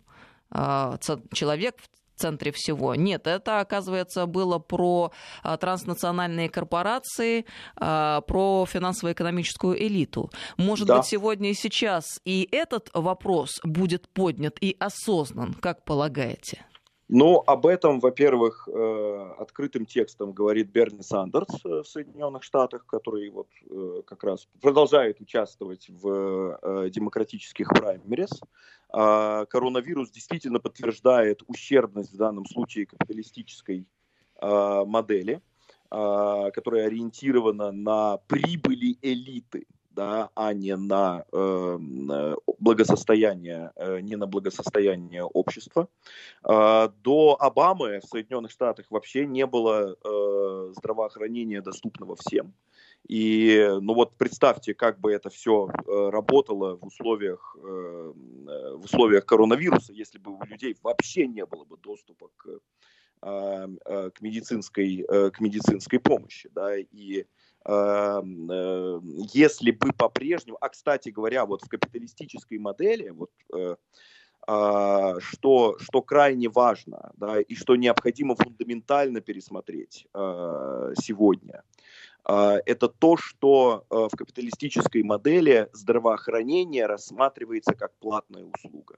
[0.51, 0.97] а,
[1.33, 1.75] человек
[2.19, 2.95] центре всего.
[2.95, 5.11] Нет, это, оказывается, было про
[5.43, 7.45] а, транснациональные корпорации,
[7.75, 10.29] а, про финансово-экономическую элиту.
[10.57, 10.97] Может да.
[10.97, 16.65] быть, сегодня и сейчас и этот вопрос будет поднят и осознан, как полагаете?
[17.11, 23.31] Ну, об этом, во-первых, э, открытым текстом говорит Берни Сандерс э, в Соединенных Штатах, который
[23.31, 28.29] вот э, как раз продолжает участвовать в демократических праймерис.
[28.91, 33.87] А, коронавирус действительно подтверждает ущербность в данном случае капиталистической
[34.41, 35.41] модели,
[35.91, 39.65] а, которая ориентирована на прибыли элиты
[39.99, 41.77] да, а не на э,
[42.57, 45.89] благосостояние, э, не на благосостояние общества.
[46.41, 52.53] Э, до Обамы в Соединенных Штатах вообще не было э, здравоохранения доступного всем.
[53.09, 58.13] И, ну вот представьте, как бы это все э, работало в условиях, э,
[58.77, 62.47] в условиях коронавируса, если бы у людей вообще не было бы доступа к,
[63.23, 66.49] э, э к, медицинской, э, к медицинской помощи.
[66.53, 67.25] Да, и Эм, э,
[67.65, 73.75] если бы по-прежнему, а кстати говоря, вот в капиталистической модели, вот, э,
[74.47, 81.63] а, что, что крайне важно, да, и что необходимо фундаментально пересмотреть э, сегодня,
[82.25, 88.97] это то, что в капиталистической модели здравоохранение рассматривается как платная услуга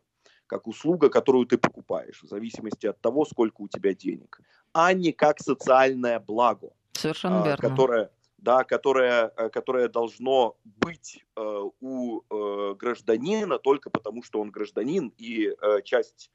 [0.52, 4.42] как услуга, которую ты покупаешь, в зависимости от того, сколько у тебя денег,
[4.74, 7.70] а не как социальное благо, Совершенно верно.
[7.70, 8.12] которое,
[8.42, 15.14] да, которое, э, которое должно быть э, у э, гражданина только потому, что он гражданин
[15.18, 16.32] и э, часть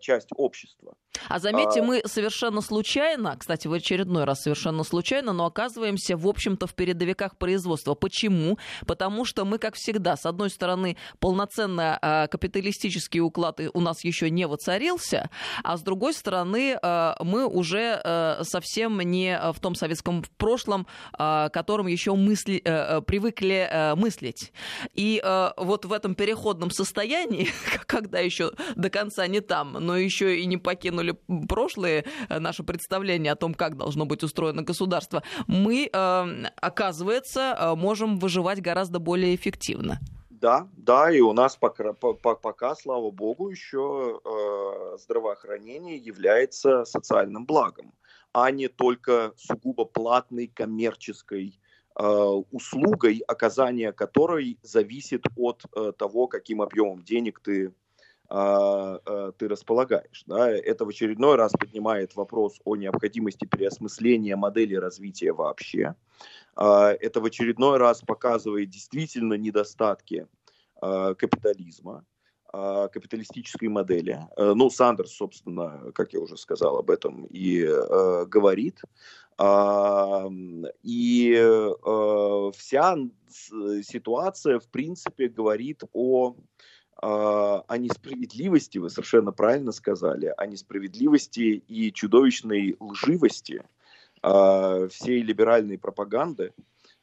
[0.00, 0.94] часть общества.
[1.28, 1.82] А заметьте, а...
[1.82, 7.36] мы совершенно случайно, кстати, в очередной раз совершенно случайно, но оказываемся, в общем-то, в передовиках
[7.36, 7.94] производства.
[7.94, 8.58] Почему?
[8.86, 14.30] Потому что мы, как всегда, с одной стороны, полноценно э, капиталистический уклад у нас еще
[14.30, 15.30] не воцарился,
[15.62, 16.78] а с другой стороны,
[17.20, 18.00] мы уже
[18.42, 22.58] совсем не в том советском прошлом, которым еще мысли,
[23.06, 24.52] привыкли мыслить.
[24.94, 25.22] И
[25.56, 27.48] вот в этом переходном состоянии,
[27.86, 31.14] когда еще до конца конца не там, но еще и не покинули
[31.48, 37.74] прошлые э, наши представления о том, как должно быть устроено государство, мы, э, оказывается, э,
[37.74, 39.98] можем выживать гораздо более эффективно.
[40.30, 47.92] Да, да, и у нас пока, пока слава богу, еще э, здравоохранение является социальным благом,
[48.32, 51.58] а не только сугубо платной коммерческой
[51.98, 52.06] э,
[52.52, 57.72] услугой, оказание которой зависит от э, того, каким объемом денег ты
[58.28, 60.24] ты располагаешь.
[60.26, 60.50] Да?
[60.50, 65.94] Это в очередной раз поднимает вопрос о необходимости переосмысления модели развития вообще.
[66.54, 70.26] А, это в очередной раз показывает действительно недостатки
[70.78, 72.04] капитализма,
[72.52, 74.20] капиталистической модели.
[74.36, 77.64] Ну, Сандерс, собственно, как я уже сказал, об этом и
[78.26, 78.82] говорит.
[80.82, 81.72] И
[82.54, 82.96] вся
[83.82, 86.34] ситуация, в принципе, говорит о а,
[86.98, 93.62] о несправедливости, вы совершенно правильно сказали, о несправедливости и чудовищной лживости
[94.22, 96.52] а, всей либеральной пропаганды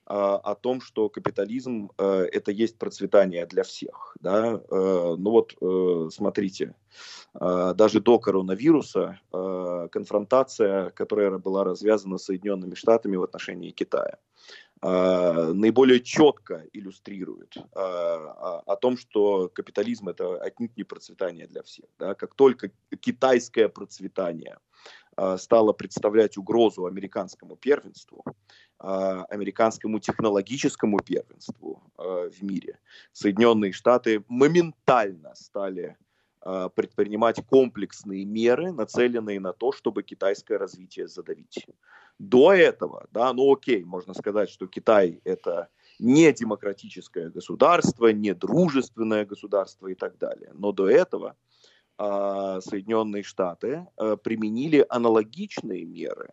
[0.06, 4.18] а, о том, что капитализм это есть процветание для всех.
[4.20, 4.62] Да?
[4.70, 6.76] Ну вот, э, смотрите,
[7.34, 14.18] даже до коронавируса конфронтация, которая была развязана Соединенными Штатами в отношении Китая.
[14.86, 21.86] А, наиболее четко иллюстрирует а, о том, что капитализм это отнюдь не процветание для всех.
[21.98, 22.16] Да?
[22.16, 22.70] Как только
[23.00, 24.58] китайское процветание
[25.16, 28.24] а, стало представлять угрозу американскому первенству,
[28.78, 32.80] американскому технологическому первенству в мире,
[33.14, 35.96] Соединенные Штаты моментально стали
[36.76, 41.66] предпринимать комплексные меры, нацеленные на то, чтобы китайское развитие задавить.
[42.20, 45.70] До этого, да, ну окей, можно сказать, что Китай это
[46.00, 50.52] не демократическое государство, не дружественное государство и так далее.
[50.54, 51.36] Но до этого
[51.98, 56.30] э, Соединенные Штаты э, применили аналогичные меры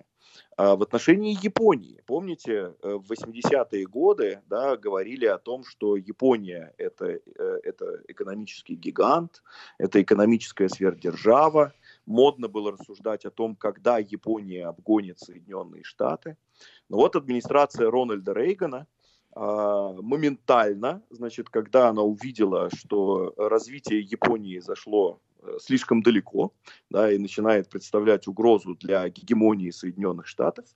[0.56, 2.02] в отношении Японии.
[2.06, 8.74] Помните, э, в 80-е годы да, говорили о том, что Япония это, э, это экономический
[8.74, 9.42] гигант,
[9.78, 11.72] это экономическая сверхдержава,
[12.06, 16.36] модно было рассуждать о том, когда Япония обгонит Соединенные Штаты.
[16.88, 18.86] Но вот администрация Рональда Рейгана
[19.32, 25.20] а, моментально, значит, когда она увидела, что развитие Японии зашло
[25.58, 26.52] слишком далеко,
[26.90, 30.66] да, и начинает представлять угрозу для гегемонии Соединенных Штатов,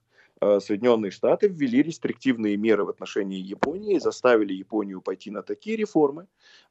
[0.41, 5.77] Э, Соединенные Штаты ввели рестриктивные меры в отношении Японии и заставили Японию пойти на такие
[5.77, 6.27] реформы,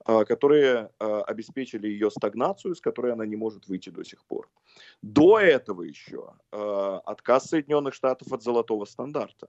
[0.06, 4.50] э, которые э, обеспечили ее стагнацию, с которой она не может выйти до сих пор.
[5.02, 9.48] До этого еще отказ Соединенных Штатов от золотого стандарта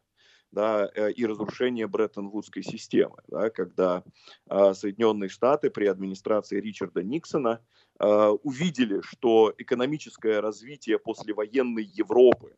[0.51, 4.03] да, и разрушение Бреттон-Вудской системы, да, когда
[4.47, 7.59] Соединенные Штаты при администрации Ричарда Никсона
[7.99, 12.55] увидели, что экономическое развитие послевоенной Европы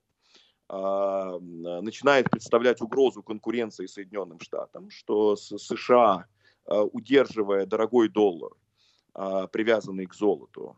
[0.69, 6.25] а, начинает представлять угрозу конкуренции Соединенным Штатам, что США,
[6.65, 8.51] а, удерживая дорогой доллар,
[9.13, 10.75] а, привязанный к золоту,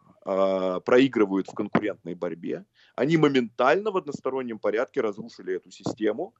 [0.85, 2.65] проигрывают в конкурентной борьбе.
[2.99, 6.33] Они моментально в одностороннем порядке разрушили эту систему,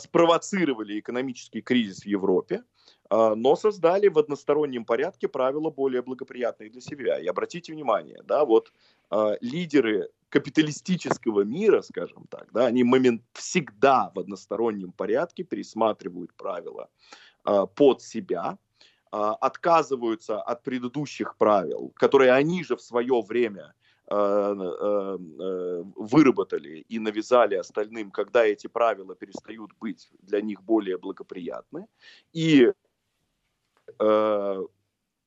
[0.00, 2.64] спровоцировали экономический кризис в Европе,
[3.08, 7.20] но создали в одностороннем порядке правила более благоприятные для себя.
[7.20, 8.72] И обратите внимание, да, вот
[9.40, 16.88] лидеры капиталистического мира, скажем так, да, они момент всегда в одностороннем порядке пересматривают правила
[17.76, 18.58] под себя,
[19.12, 23.74] отказываются от предыдущих правил, которые они же в свое время
[25.96, 31.86] выработали и навязали остальным, когда эти правила перестают быть для них более благоприятны,
[32.32, 32.72] и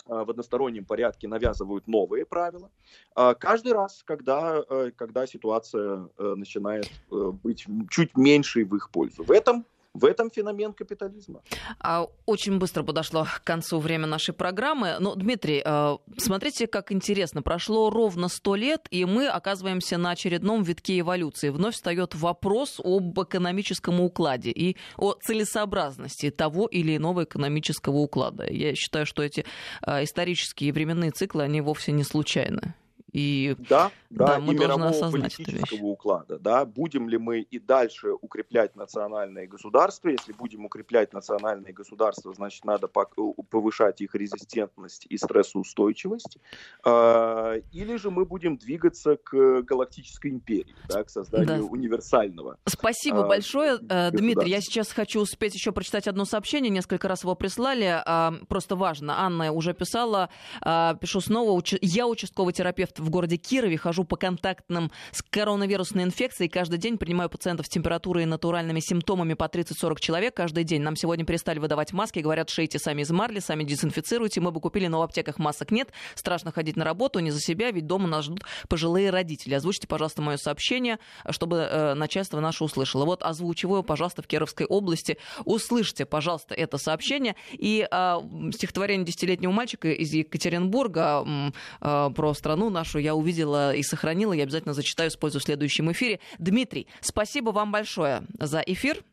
[0.05, 2.69] а, в одностороннем порядке навязывают новые правила.
[3.15, 8.89] А, каждый раз, когда, э, когда ситуация э, начинает э, быть чуть меньшей в их
[8.89, 9.23] пользу.
[9.23, 11.41] В этом в этом феномен капитализма.
[11.79, 14.97] А, очень быстро подошло к концу время нашей программы.
[14.99, 17.41] Но, Дмитрий, э, смотрите, как интересно.
[17.41, 21.49] Прошло ровно сто лет, и мы оказываемся на очередном витке эволюции.
[21.49, 28.45] Вновь встает вопрос об экономическом укладе и о целесообразности того или иного экономического уклада.
[28.49, 29.45] Я считаю, что эти
[29.85, 32.73] э, исторические временные циклы, они вовсе не случайны.
[33.13, 36.39] И да, да, да мы и мирового политического уклада.
[36.39, 40.09] Да, будем ли мы и дальше укреплять национальные государства?
[40.09, 46.39] Если будем укреплять национальные государства, значит, надо повышать их резистентность и стрессоустойчивость.
[46.83, 51.63] А, или же мы будем двигаться к галактической империи, да, к созданию да.
[51.63, 52.57] универсального.
[52.65, 54.49] Спасибо а, большое, э, Дмитрий.
[54.49, 56.71] Я сейчас хочу успеть еще прочитать одно сообщение.
[56.71, 58.01] Несколько раз его прислали.
[58.05, 59.19] А, просто важно.
[59.19, 60.29] Анна уже писала.
[60.61, 61.61] Пишу снова.
[61.81, 66.49] Я участковый терапевт в городе Кирове, хожу по контактным с коронавирусной инфекцией.
[66.49, 70.81] Каждый день принимаю пациентов с температурой и натуральными симптомами по 30-40 человек каждый день.
[70.81, 74.41] Нам сегодня перестали выдавать маски, говорят, шейте сами из марли, сами дезинфицируйте.
[74.41, 75.89] Мы бы купили, но в аптеках масок нет.
[76.15, 79.53] Страшно ходить на работу, не за себя, ведь дома нас ждут пожилые родители.
[79.53, 80.99] Озвучьте, пожалуйста, мое сообщение,
[81.29, 83.05] чтобы э, начальство наше услышало.
[83.05, 85.17] Вот озвучиваю, пожалуйста, в Кировской области.
[85.45, 87.35] Услышьте, пожалуйста, это сообщение.
[87.51, 88.17] И э,
[88.53, 91.51] стихотворение десятилетнего мальчика из Екатеринбурга
[91.81, 94.33] э, про страну нашу я увидела и сохранила.
[94.33, 96.19] Я обязательно зачитаю, использую в следующем эфире.
[96.39, 99.03] Дмитрий, спасибо вам большое за эфир.